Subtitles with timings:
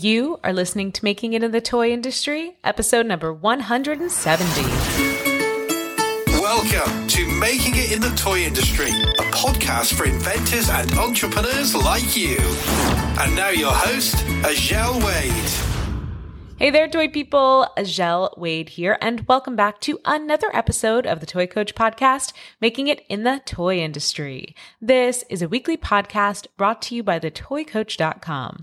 [0.00, 4.62] You are listening to Making It in the Toy Industry, episode number 170.
[6.32, 12.16] Welcome to Making It in the Toy Industry, a podcast for inventors and entrepreneurs like
[12.16, 12.36] you.
[13.20, 15.73] And now your host, Azhelle Wade.
[16.56, 17.66] Hey there, toy people.
[17.76, 22.86] Azhelle Wade here, and welcome back to another episode of the Toy Coach Podcast, making
[22.86, 24.54] it in the toy industry.
[24.80, 28.60] This is a weekly podcast brought to you by thetoycoach.com.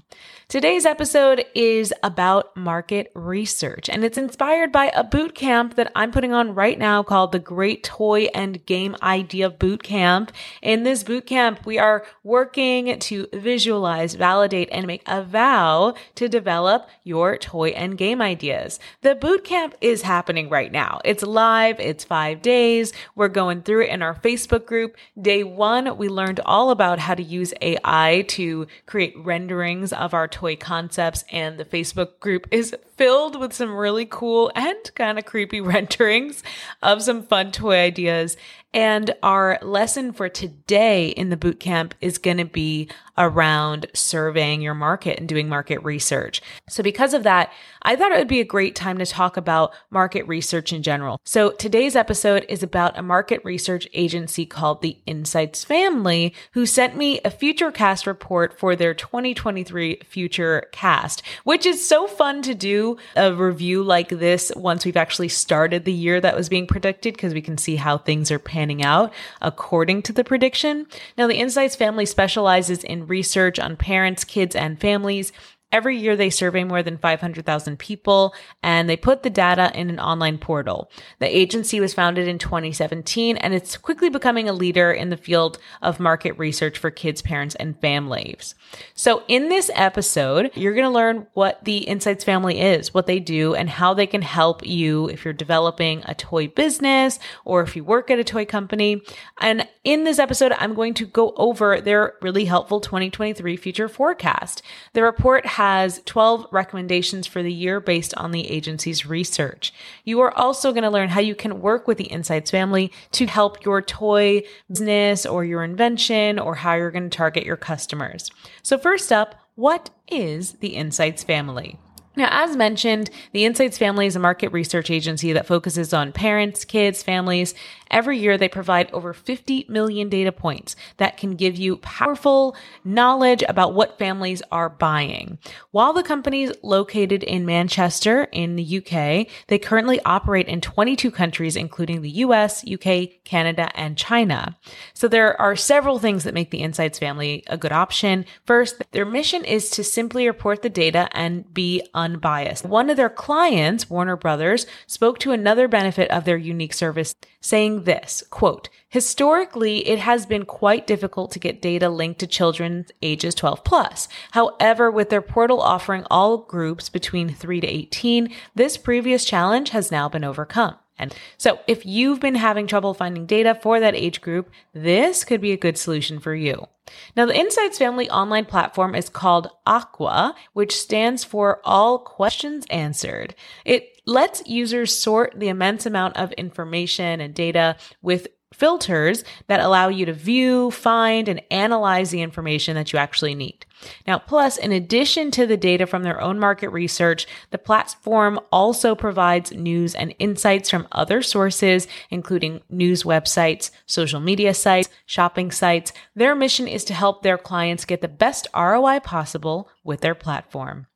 [0.47, 6.11] Today's episode is about market research, and it's inspired by a boot camp that I'm
[6.11, 10.31] putting on right now called the Great Toy and Game Idea Boot Camp.
[10.61, 16.29] In this boot camp, we are working to visualize, validate, and make a vow to
[16.29, 18.79] develop your toy and game ideas.
[19.01, 21.01] The boot camp is happening right now.
[21.03, 21.79] It's live.
[21.79, 22.93] It's five days.
[23.15, 24.95] We're going through it in our Facebook group.
[25.19, 30.27] Day one, we learned all about how to use AI to create renderings of our
[30.27, 31.25] toy concepts.
[31.31, 36.43] And the Facebook group is filled with some really cool and kind of creepy renderings
[36.83, 38.37] of some fun toy ideas.
[38.73, 44.61] And our lesson for today in the boot camp is going to be around surveying
[44.61, 46.41] your market and doing market research.
[46.69, 49.73] So because of that, I thought it would be a great time to talk about
[49.89, 51.19] market research in general.
[51.25, 56.95] So today's episode is about a market research agency called the Insights Family who sent
[56.95, 62.55] me a future cast report for their 2023 future cast, which is so fun to
[62.55, 67.13] do a review like this once we've actually started the year that was being predicted
[67.13, 68.39] because we can see how things are
[68.83, 70.85] out according to the prediction.
[71.17, 75.31] Now the Insights Family specializes in research on parents, kids, and families
[75.71, 79.99] Every year they survey more than 500,000 people and they put the data in an
[79.99, 80.91] online portal.
[81.19, 85.59] The agency was founded in 2017 and it's quickly becoming a leader in the field
[85.81, 88.55] of market research for kids, parents, and families.
[88.93, 93.19] So in this episode, you're going to learn what the Insights family is, what they
[93.19, 97.75] do, and how they can help you if you're developing a toy business or if
[97.75, 99.01] you work at a toy company.
[99.39, 104.61] And in this episode, I'm going to go over their really helpful 2023 future forecast.
[104.93, 109.73] The report has 12 recommendations for the year based on the agency's research.
[110.03, 113.25] You are also going to learn how you can work with the Insights family to
[113.25, 118.29] help your toy business or your invention or how you're going to target your customers.
[118.61, 121.79] So first up, what is the Insights family?
[122.15, 126.65] Now, as mentioned, the Insights Family is a market research agency that focuses on parents,
[126.65, 127.53] kids, families.
[127.89, 133.43] Every year, they provide over 50 million data points that can give you powerful knowledge
[133.47, 135.37] about what families are buying.
[135.71, 141.11] While the company is located in Manchester in the UK, they currently operate in 22
[141.11, 144.57] countries, including the US, UK, Canada, and China.
[144.93, 148.25] So there are several things that make the Insights Family a good option.
[148.45, 152.65] First, their mission is to simply report the data and be unbiased.
[152.65, 157.83] One of their clients, Warner Brothers, spoke to another benefit of their unique service, saying
[157.83, 163.33] this, quote, Historically, it has been quite difficult to get data linked to children ages
[163.35, 164.09] 12 plus.
[164.31, 169.91] However, with their portal offering all groups between 3 to 18, this previous challenge has
[169.91, 170.75] now been overcome.
[170.97, 175.41] And so if you've been having trouble finding data for that age group, this could
[175.41, 176.67] be a good solution for you.
[177.15, 183.35] Now, the Insights Family online platform is called AQUA, which stands for All Questions Answered.
[183.65, 189.87] It lets users sort the immense amount of information and data with filters that allow
[189.87, 193.65] you to view, find, and analyze the information that you actually need.
[194.07, 198.95] Now, plus, in addition to the data from their own market research, the platform also
[198.95, 205.93] provides news and insights from other sources, including news websites, social media sites, shopping sites.
[206.15, 210.87] Their mission is to help their clients get the best ROI possible with their platform.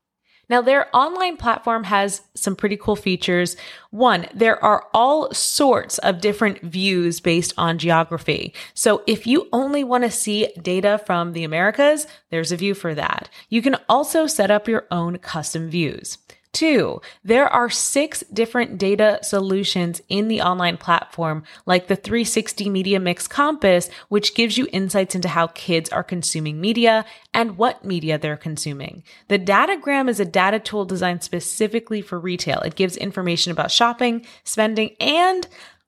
[0.50, 3.56] Now, their online platform has some pretty cool features.
[3.92, 8.54] One, there are all sorts of different views based on geography.
[8.74, 12.94] So if you only want to see data from the Americas, there's a view for
[12.96, 13.30] that.
[13.50, 16.18] You can also set up your own custom views.
[16.56, 22.98] Two, there are six different data solutions in the online platform, like the 360 Media
[22.98, 27.04] Mix Compass, which gives you insights into how kids are consuming media
[27.34, 29.04] and what media they're consuming.
[29.28, 32.62] The Datagram is a data tool designed specifically for retail.
[32.62, 35.46] It gives information about shopping, spending, and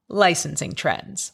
[0.09, 1.31] licensing trends.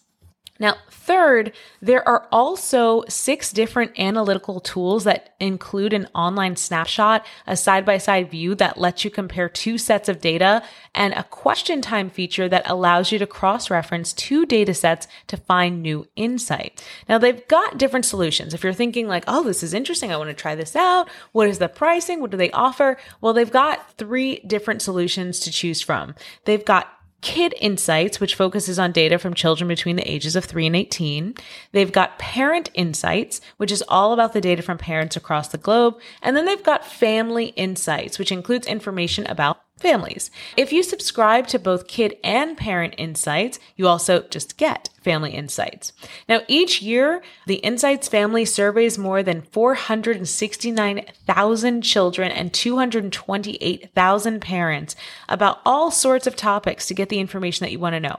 [0.59, 1.51] Now, third,
[1.81, 7.97] there are also six different analytical tools that include an online snapshot, a side by
[7.97, 10.63] side view that lets you compare two sets of data,
[10.94, 15.38] and a question time feature that allows you to cross reference two data sets to
[15.38, 16.83] find new insight.
[17.09, 18.53] Now, they've got different solutions.
[18.53, 21.09] If you're thinking like, oh, this is interesting, I want to try this out.
[21.31, 22.21] What is the pricing?
[22.21, 22.97] What do they offer?
[23.21, 26.13] Well, they've got three different solutions to choose from.
[26.45, 30.67] They've got Kid Insights, which focuses on data from children between the ages of 3
[30.67, 31.35] and 18.
[31.71, 35.97] They've got Parent Insights, which is all about the data from parents across the globe.
[36.21, 40.31] And then they've got Family Insights, which includes information about families.
[40.55, 45.91] If you subscribe to both Kid and Parent Insights, you also just get Family Insights.
[46.29, 54.95] Now, each year, the Insights family surveys more than 469,000 children and 228,000 parents
[55.27, 58.15] about all sorts of topics to get the information that you want to know.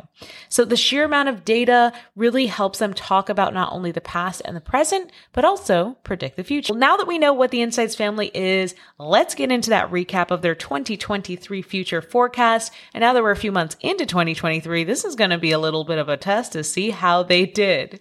[0.51, 4.43] So the sheer amount of data really helps them talk about not only the past
[4.45, 6.75] and the present, but also predict the future.
[6.75, 10.31] Well, now that we know what the Insights family is, let's get into that recap
[10.31, 12.73] of their 2023 future forecast.
[12.93, 15.59] And now that we're a few months into 2023, this is going to be a
[15.59, 18.01] little bit of a test to see how they did.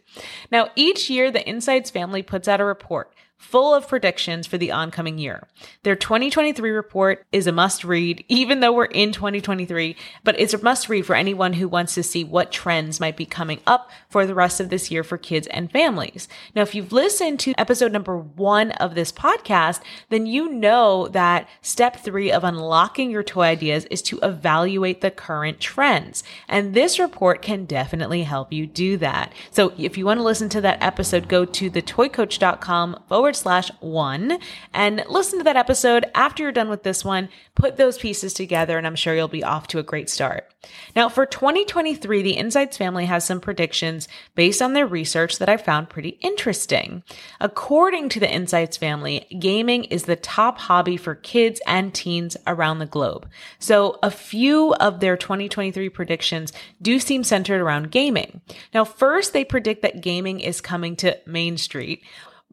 [0.52, 4.72] Now, each year, the Insights family puts out a report full of predictions for the
[4.72, 5.48] oncoming year.
[5.84, 10.64] Their 2023 report is a must read, even though we're in 2023, but it's a
[10.64, 14.26] must read for anyone who wants to see what trends might be coming up for
[14.26, 16.28] the rest of this year for kids and families.
[16.56, 21.48] Now, if you've listened to episode number one of this podcast, then you know that
[21.62, 26.24] step three of unlocking your toy ideas is to evaluate the current trends.
[26.48, 29.34] And this report can definitely help you do that.
[29.52, 33.72] So if you want to listen to that episode, go to thetoycoach.com forward forward slash
[33.80, 34.38] one
[34.74, 37.30] and listen to that episode after you're done with this one.
[37.56, 40.54] Put those pieces together, and I'm sure you'll be off to a great start.
[40.94, 45.56] Now, for 2023, the Insights family has some predictions based on their research that I
[45.56, 47.02] found pretty interesting.
[47.40, 52.80] According to the Insights family, gaming is the top hobby for kids and teens around
[52.80, 53.30] the globe.
[53.58, 58.42] So, a few of their 2023 predictions do seem centered around gaming.
[58.74, 62.04] Now, first, they predict that gaming is coming to Main Street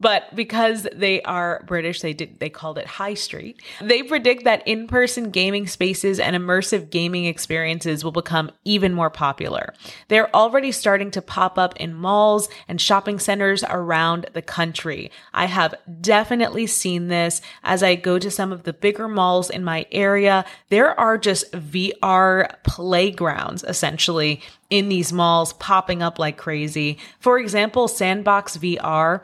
[0.01, 3.61] but because they are British, they did they called it High Street.
[3.79, 9.73] They predict that in-person gaming spaces and immersive gaming experiences will become even more popular.
[10.07, 15.11] They're already starting to pop up in malls and shopping centers around the country.
[15.33, 19.63] I have definitely seen this as I go to some of the bigger malls in
[19.63, 20.45] my area.
[20.69, 24.41] There are just VR playgrounds essentially
[24.71, 26.97] in these malls popping up like crazy.
[27.19, 29.21] For example, Sandbox VR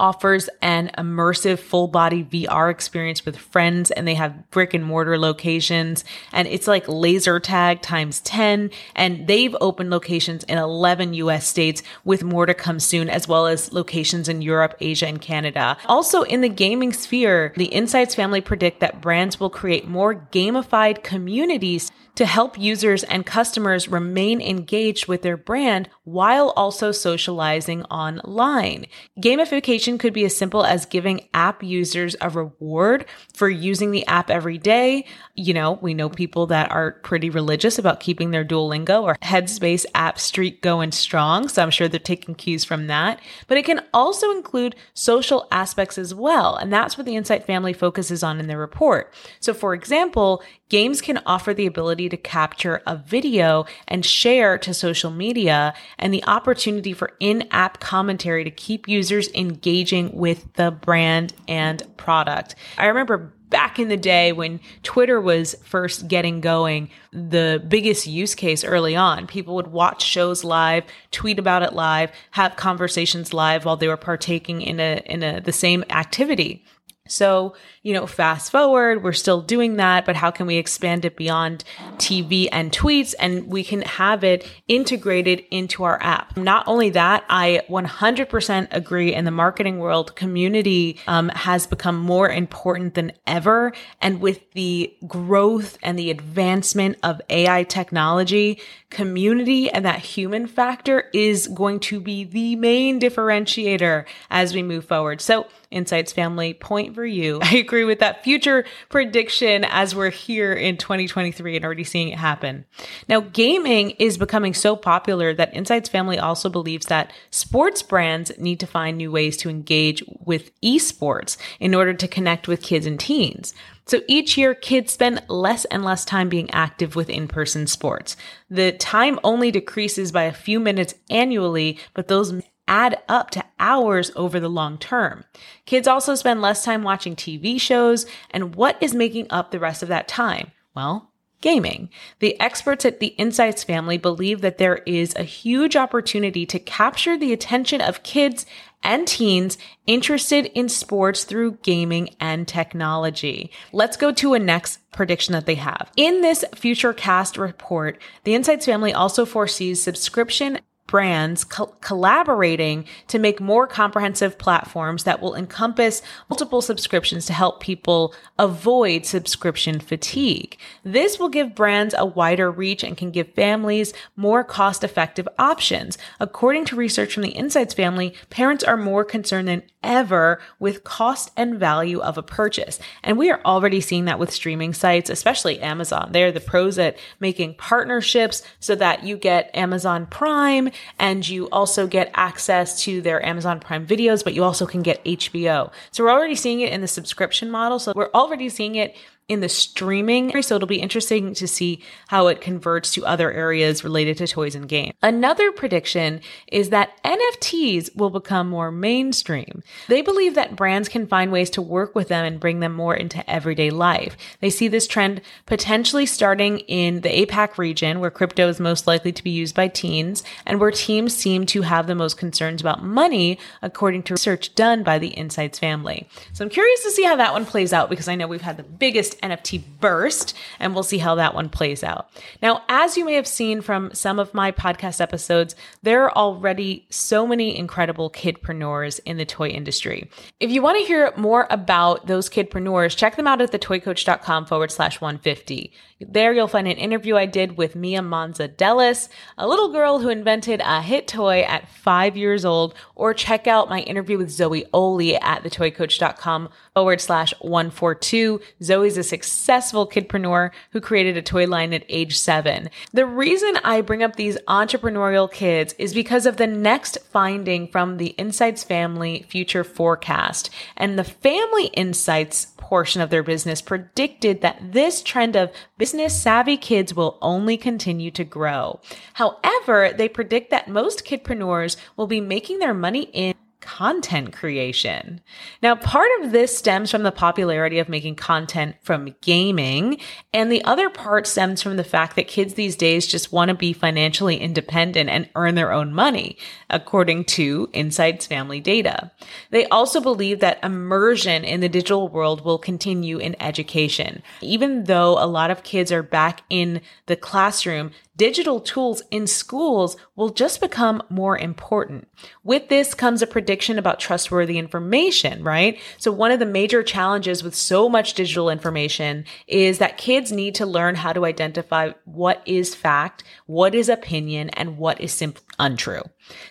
[0.00, 5.16] offers an immersive full body VR experience with friends and they have brick and mortar
[5.18, 11.46] locations and it's like laser tag times 10 and they've opened locations in 11 US
[11.46, 15.76] states with more to come soon as well as locations in Europe, Asia and Canada.
[15.86, 21.04] Also in the gaming sphere, the Insights family predict that brands will create more gamified
[21.04, 28.86] communities to help users and customers remain engaged with their brand while also socializing online.
[29.20, 34.30] Gamification could be as simple as giving app users a reward for using the app
[34.30, 35.04] every day.
[35.34, 39.84] You know, we know people that are pretty religious about keeping their Duolingo or Headspace
[39.94, 41.48] app streak going strong.
[41.48, 43.20] So I'm sure they're taking cues from that.
[43.48, 46.56] But it can also include social aspects as well.
[46.56, 49.12] And that's what the Insight family focuses on in their report.
[49.40, 54.74] So for example, games can offer the ability to capture a video and share to
[54.74, 61.34] social media and the opportunity for in-app commentary to keep users engaging with the brand
[61.48, 62.54] and product.
[62.78, 68.34] I remember back in the day when Twitter was first getting going, the biggest use
[68.34, 70.82] case early on, people would watch shows live,
[71.12, 75.40] tweet about it live, have conversations live while they were partaking in a in a
[75.40, 76.64] the same activity.
[77.06, 81.18] So, you know, fast forward, we're still doing that, but how can we expand it
[81.18, 81.62] beyond
[81.98, 86.34] TV and tweets and we can have it integrated into our app?
[86.34, 92.30] Not only that, I 100% agree in the marketing world, community um, has become more
[92.30, 93.74] important than ever.
[94.00, 101.10] And with the growth and the advancement of AI technology, community and that human factor
[101.12, 105.20] is going to be the main differentiator as we move forward.
[105.20, 107.40] So, Insights family, point for you.
[107.42, 112.18] I agree with that future prediction as we're here in 2023 and already seeing it
[112.18, 112.64] happen.
[113.08, 118.60] Now, gaming is becoming so popular that Insights family also believes that sports brands need
[118.60, 122.98] to find new ways to engage with esports in order to connect with kids and
[122.98, 123.52] teens.
[123.86, 128.16] So each year, kids spend less and less time being active with in-person sports.
[128.48, 134.10] The time only decreases by a few minutes annually, but those add up to hours
[134.16, 135.24] over the long term.
[135.66, 139.82] Kids also spend less time watching TV shows, and what is making up the rest
[139.82, 140.50] of that time?
[140.74, 141.90] Well, gaming.
[142.20, 147.18] The experts at the Insights family believe that there is a huge opportunity to capture
[147.18, 148.46] the attention of kids
[148.82, 153.50] and teens interested in sports through gaming and technology.
[153.72, 155.90] Let's go to a next prediction that they have.
[155.96, 163.40] In this Futurecast report, the Insights family also foresees subscription brands co- collaborating to make
[163.40, 170.58] more comprehensive platforms that will encompass multiple subscriptions to help people avoid subscription fatigue.
[170.84, 175.96] This will give brands a wider reach and can give families more cost effective options.
[176.20, 181.30] According to research from the Insights family, parents are more concerned than ever with cost
[181.36, 182.78] and value of a purchase.
[183.02, 186.10] And we are already seeing that with streaming sites, especially Amazon.
[186.12, 191.86] They're the pros at making partnerships so that you get Amazon Prime and you also
[191.86, 195.70] get access to their Amazon Prime videos, but you also can get HBO.
[195.92, 197.78] So we're already seeing it in the subscription model.
[197.78, 198.96] So we're already seeing it
[199.26, 200.42] in the streaming.
[200.42, 204.54] So it'll be interesting to see how it converts to other areas related to toys
[204.54, 204.92] and games.
[205.02, 206.20] Another prediction
[206.52, 209.62] is that NFTs will become more mainstream.
[209.88, 212.94] They believe that brands can find ways to work with them and bring them more
[212.94, 214.16] into everyday life.
[214.40, 219.12] They see this trend potentially starting in the APAC region where crypto is most likely
[219.12, 222.84] to be used by teens and where teams seem to have the most concerns about
[222.84, 226.06] money according to research done by the Insights family.
[226.34, 228.58] So I'm curious to see how that one plays out because I know we've had
[228.58, 232.10] the biggest NFT burst, and we'll see how that one plays out.
[232.42, 236.86] Now, as you may have seen from some of my podcast episodes, there are already
[236.90, 240.10] so many incredible kidpreneurs in the toy industry.
[240.40, 244.70] If you want to hear more about those kidpreneurs, check them out at thetoycoach.com forward
[244.70, 245.72] slash 150.
[246.08, 249.08] There you'll find an interview I did with Mia Manza Delis,
[249.38, 253.68] a little girl who invented a hit toy at five years old, or check out
[253.68, 258.40] my interview with Zoe Oli at thetoycoach.com forward slash 142.
[258.62, 262.70] Zoe's a successful kidpreneur who created a toy line at age seven.
[262.92, 267.96] The reason I bring up these entrepreneurial kids is because of the next finding from
[267.96, 270.50] the Insights Family Future Forecast.
[270.76, 276.56] And the Family Insights portion of their business predicted that this trend of business savvy
[276.56, 278.80] kids will only continue to grow.
[279.14, 283.34] However, they predict that most kidpreneurs will be making their money in
[283.64, 285.20] content creation.
[285.62, 289.98] Now, part of this stems from the popularity of making content from gaming,
[290.32, 293.54] and the other part stems from the fact that kids these days just want to
[293.54, 296.36] be financially independent and earn their own money,
[296.68, 299.10] according to Insights Family data.
[299.50, 304.22] They also believe that immersion in the digital world will continue in education.
[304.42, 309.96] Even though a lot of kids are back in the classroom, digital tools in schools
[310.16, 312.08] will just become more important.
[312.42, 315.78] With this comes a prediction about trustworthy information, right?
[315.98, 320.54] So one of the major challenges with so much digital information is that kids need
[320.56, 325.42] to learn how to identify what is fact, what is opinion, and what is simply
[325.58, 326.02] untrue.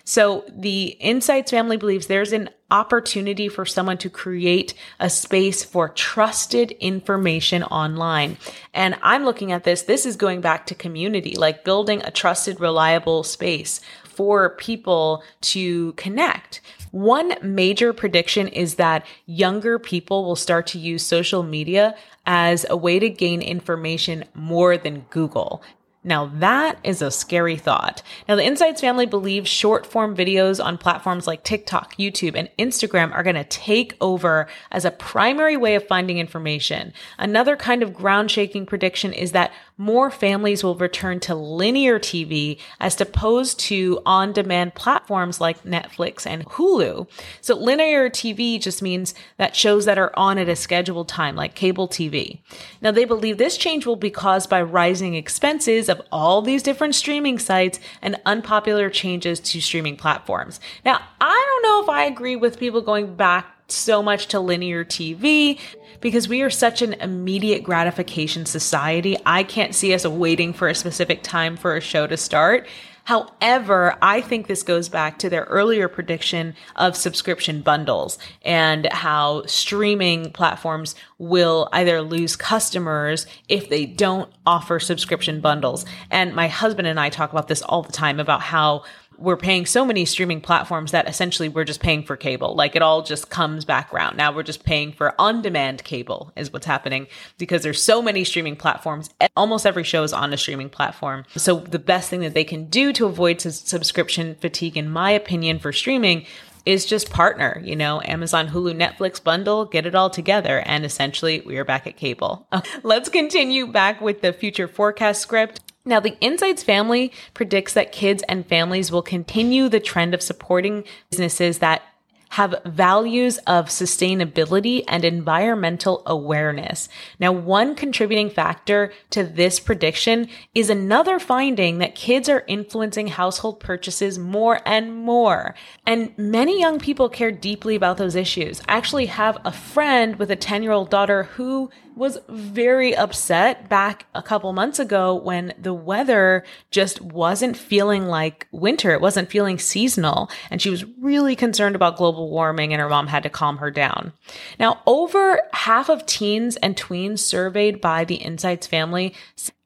[0.03, 5.89] So the Insights family believes there's an opportunity for someone to create a space for
[5.89, 8.37] trusted information online.
[8.73, 12.59] And I'm looking at this, this is going back to community, like building a trusted,
[12.59, 16.61] reliable space for people to connect.
[16.91, 22.77] One major prediction is that younger people will start to use social media as a
[22.77, 25.63] way to gain information more than Google.
[26.03, 28.01] Now that is a scary thought.
[28.27, 33.13] Now the Insights family believes short form videos on platforms like TikTok, YouTube, and Instagram
[33.13, 36.93] are going to take over as a primary way of finding information.
[37.17, 42.59] Another kind of ground shaking prediction is that more families will return to linear TV
[42.79, 47.07] as opposed to on demand platforms like Netflix and Hulu.
[47.41, 51.55] So linear TV just means that shows that are on at a scheduled time, like
[51.55, 52.39] cable TV.
[52.81, 56.95] Now they believe this change will be caused by rising expenses of all these different
[56.95, 60.59] streaming sites and unpopular changes to streaming platforms.
[60.85, 64.83] Now, I don't know if I agree with people going back so much to linear
[64.83, 65.59] TV
[66.01, 69.17] because we are such an immediate gratification society.
[69.25, 72.67] I can't see us waiting for a specific time for a show to start.
[73.05, 79.45] However, I think this goes back to their earlier prediction of subscription bundles and how
[79.45, 85.85] streaming platforms will either lose customers if they don't offer subscription bundles.
[86.11, 88.83] And my husband and I talk about this all the time about how
[89.23, 92.55] we're paying so many streaming platforms that essentially we're just paying for cable.
[92.55, 94.17] Like it all just comes back around.
[94.17, 98.25] Now we're just paying for on demand cable is what's happening because there's so many
[98.25, 99.09] streaming platforms.
[99.37, 101.23] Almost every show is on a streaming platform.
[101.37, 105.59] So the best thing that they can do to avoid subscription fatigue, in my opinion,
[105.59, 106.25] for streaming
[106.65, 110.59] is just partner, you know, Amazon, Hulu, Netflix bundle, get it all together.
[110.65, 112.47] And essentially we are back at cable.
[112.83, 115.61] Let's continue back with the future forecast script.
[115.85, 120.85] Now, the Insights family predicts that kids and families will continue the trend of supporting
[121.09, 121.81] businesses that
[122.29, 126.89] have values of sustainability and environmental awareness.
[127.19, 133.59] Now, one contributing factor to this prediction is another finding that kids are influencing household
[133.59, 135.53] purchases more and more.
[135.85, 138.61] And many young people care deeply about those issues.
[138.67, 143.69] I actually have a friend with a 10 year old daughter who was very upset
[143.69, 148.91] back a couple months ago when the weather just wasn't feeling like winter.
[148.91, 150.29] It wasn't feeling seasonal.
[150.49, 153.71] And she was really concerned about global warming and her mom had to calm her
[153.71, 154.13] down.
[154.59, 159.13] Now, over half of teens and tweens surveyed by the Insights family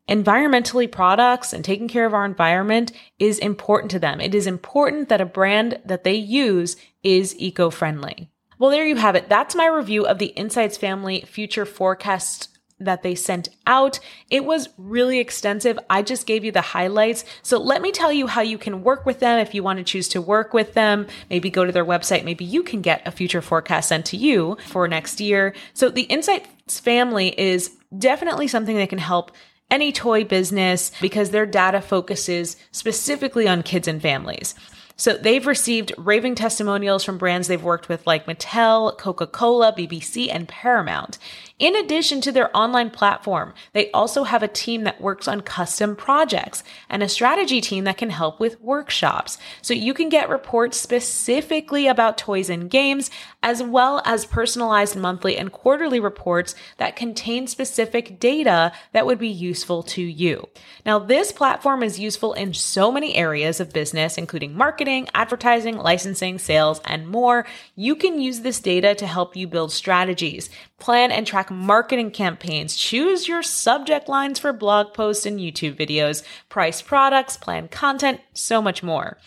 [0.09, 4.21] environmentally products and taking care of our environment is important to them.
[4.21, 8.29] It is important that a brand that they use is eco-friendly.
[8.59, 9.29] Well, there you have it.
[9.29, 12.49] That's my review of the Insights Family future forecasts
[12.79, 13.99] that they sent out.
[14.29, 15.79] It was really extensive.
[15.89, 17.25] I just gave you the highlights.
[17.41, 19.83] So let me tell you how you can work with them if you want to
[19.83, 21.07] choose to work with them.
[21.29, 22.23] Maybe go to their website.
[22.23, 25.55] Maybe you can get a future forecast sent to you for next year.
[25.73, 29.31] So the Insights family is definitely something that can help
[29.69, 34.55] any toy business because their data focuses specifically on kids and families.
[34.97, 40.47] So they've received raving testimonials from brands they've worked with like Mattel, Coca-Cola, BBC, and
[40.47, 41.19] Paramount.
[41.59, 45.95] In addition to their online platform, they also have a team that works on custom
[45.95, 49.39] projects and a strategy team that can help with workshops.
[49.63, 53.09] So you can get reports specifically about toys and games,
[53.41, 59.27] as well as personalized monthly and quarterly reports that contain specific data that would be
[59.27, 60.47] useful to you.
[60.85, 66.37] Now, this platform is useful in so many areas of business, including marketing, advertising, licensing,
[66.37, 67.47] sales, and more.
[67.75, 72.75] You can use this data to help you build strategies, plan and track marketing campaigns,
[72.75, 78.61] choose your subject lines for blog posts and YouTube videos, price products, plan content, so
[78.61, 79.17] much more.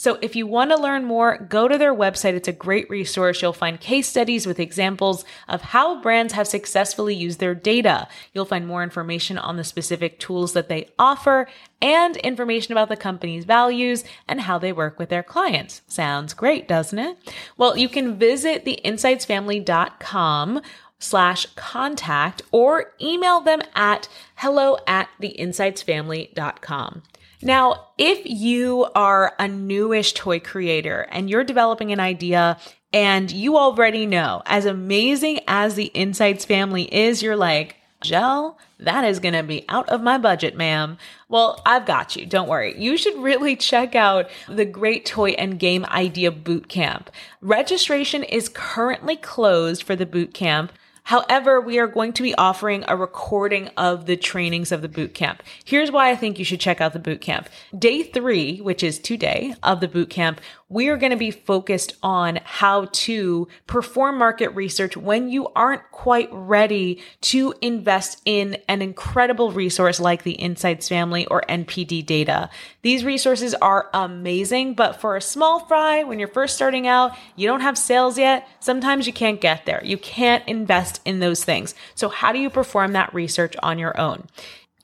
[0.00, 2.32] So if you want to learn more, go to their website.
[2.32, 3.42] It's a great resource.
[3.42, 8.08] You'll find case studies with examples of how brands have successfully used their data.
[8.32, 11.48] You'll find more information on the specific tools that they offer
[11.82, 15.82] and information about the company's values and how they work with their clients.
[15.86, 17.18] Sounds great, doesn't it?
[17.58, 20.62] Well, you can visit the insightsfamily.com
[21.00, 27.02] slash contact or email them at hello at theinsightsfamily.com.
[27.42, 32.58] Now, if you are a newish toy creator and you're developing an idea
[32.92, 39.04] and you already know, as amazing as the Insights family is, you're like, Gel, that
[39.04, 40.96] is going to be out of my budget, ma'am.
[41.28, 42.24] Well, I've got you.
[42.24, 42.78] Don't worry.
[42.80, 47.08] You should really check out the Great Toy and Game Idea Bootcamp.
[47.42, 50.70] Registration is currently closed for the bootcamp
[51.04, 55.14] However, we are going to be offering a recording of the trainings of the boot
[55.14, 55.42] camp.
[55.64, 57.48] Here's why I think you should check out the boot camp.
[57.76, 61.96] Day three, which is today of the boot camp, we are going to be focused
[62.02, 68.80] on how to perform market research when you aren't quite ready to invest in an
[68.80, 72.48] incredible resource like the Insights Family or NPD data.
[72.82, 77.48] These resources are amazing, but for a small fry, when you're first starting out, you
[77.48, 79.82] don't have sales yet, sometimes you can't get there.
[79.84, 81.74] You can't invest in those things.
[81.96, 84.28] So how do you perform that research on your own?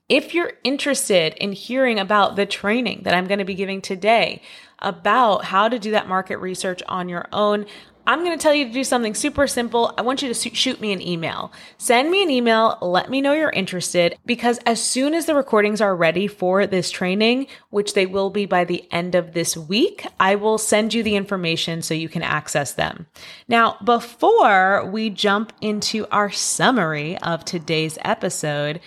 [0.08, 4.40] If you're interested in hearing about the training that I'm going to be giving today
[4.80, 7.66] about how to do that market research on your own,
[8.08, 9.92] I'm going to tell you to do something super simple.
[9.98, 11.50] I want you to shoot me an email.
[11.76, 12.78] Send me an email.
[12.80, 16.92] Let me know you're interested because as soon as the recordings are ready for this
[16.92, 21.02] training, which they will be by the end of this week, I will send you
[21.02, 23.06] the information so you can access them.
[23.48, 28.78] Now, before we jump into our summary of today's episode,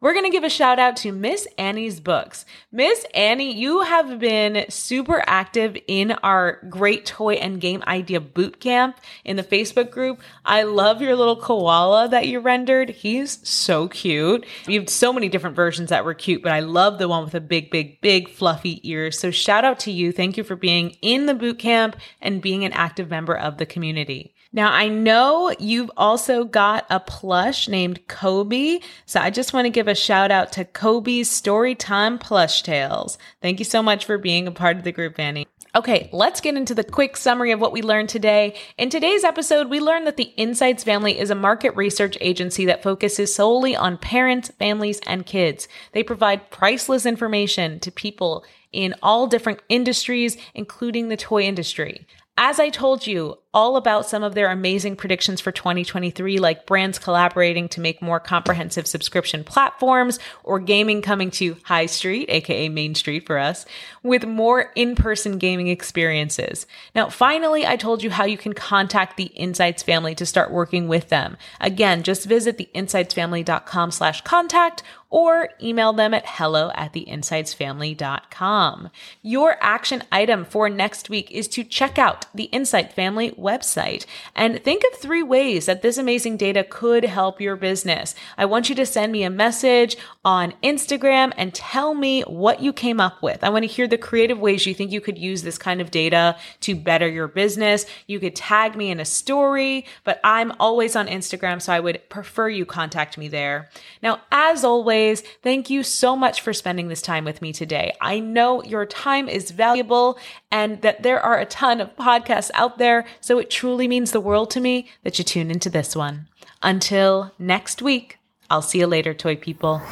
[0.00, 2.44] we're going to give a shout out to Miss Annie's books.
[2.70, 8.60] Miss Annie, you have been super active in our great toy and game idea boot
[8.60, 10.20] camp in the Facebook group.
[10.44, 12.90] I love your little koala that you rendered.
[12.90, 14.44] He's so cute.
[14.68, 17.32] You have so many different versions that were cute, but I love the one with
[17.32, 19.18] the big, big, big fluffy ears.
[19.18, 20.12] So shout out to you.
[20.12, 23.66] Thank you for being in the boot camp and being an active member of the
[23.66, 24.34] community.
[24.56, 28.80] Now, I know you've also got a plush named Kobe.
[29.04, 33.18] So I just want to give a shout out to Kobe's Storytime Plush Tales.
[33.42, 35.46] Thank you so much for being a part of the group, Annie.
[35.74, 38.56] Okay, let's get into the quick summary of what we learned today.
[38.78, 42.82] In today's episode, we learned that the Insights Family is a market research agency that
[42.82, 45.68] focuses solely on parents, families, and kids.
[45.92, 48.42] They provide priceless information to people
[48.72, 52.06] in all different industries, including the toy industry.
[52.38, 56.98] As I told you, all about some of their amazing predictions for 2023, like brands
[56.98, 62.94] collaborating to make more comprehensive subscription platforms or gaming coming to High Street, aka Main
[62.94, 63.64] Street for us,
[64.02, 66.66] with more in-person gaming experiences.
[66.94, 70.86] Now, finally, I told you how you can contact the Insights family to start working
[70.86, 71.38] with them.
[71.58, 78.90] Again, just visit theinsightsfamily.com slash contact or email them at hello at theinsightsfamily.com.
[79.22, 84.62] Your action item for next week is to check out the Insight Family website and
[84.62, 88.14] think of three ways that this amazing data could help your business.
[88.36, 92.72] I want you to send me a message on Instagram and tell me what you
[92.72, 93.44] came up with.
[93.44, 95.92] I want to hear the creative ways you think you could use this kind of
[95.92, 97.86] data to better your business.
[98.08, 102.02] You could tag me in a story, but I'm always on Instagram, so I would
[102.08, 103.70] prefer you contact me there.
[104.02, 107.94] Now, as always, thank you so much for spending this time with me today.
[108.00, 110.18] I know your time is valuable
[110.50, 114.20] and that there are a ton of podcasts out there, so it truly means the
[114.20, 116.26] world to me that you tune into this one.
[116.64, 118.18] Until next week,
[118.50, 119.82] I'll see you later, toy people.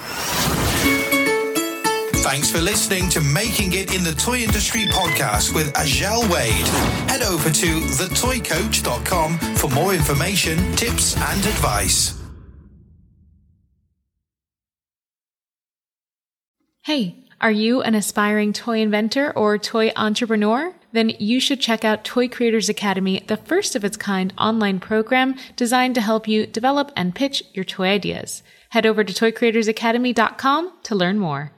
[2.25, 6.67] Thanks for listening to Making It in the Toy Industry podcast with Azhelle Wade.
[7.09, 12.19] Head over to thetoycoach.com for more information, tips, and advice.
[16.83, 20.75] Hey, are you an aspiring toy inventor or toy entrepreneur?
[20.95, 25.35] Then you should check out Toy Creators Academy, the first of its kind online program
[25.57, 28.45] designed to help you develop and pitch your toy ideas.
[28.69, 31.51] Head over to toycreatorsacademy.com to learn more.